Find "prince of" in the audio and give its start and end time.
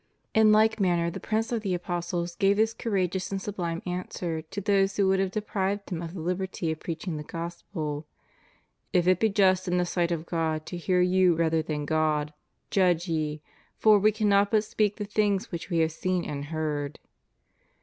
1.19-1.61